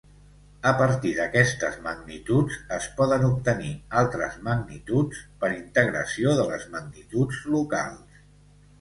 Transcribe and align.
A 0.69 0.69
partir 0.77 1.11
d'aquestes 1.17 1.77
magnituds, 1.87 2.57
es 2.79 2.89
poden 3.01 3.27
obtenir 3.29 3.71
altres 4.03 4.41
magnituds 4.51 5.23
per 5.45 5.55
integració 5.61 6.37
de 6.43 6.51
les 6.53 6.69
magnituds 6.77 7.47
locals. 7.59 8.23